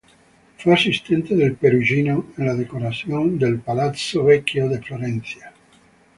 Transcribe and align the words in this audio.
Fue 0.57 0.73
asistente 0.73 1.35
del 1.35 1.53
Perugino 1.53 2.25
en 2.35 2.45
la 2.47 2.55
decoración 2.55 3.37
del 3.37 3.59
Palazzo 3.59 4.23
Vecchio 4.23 4.67
de 4.67 4.81
Florencia. 4.81 5.53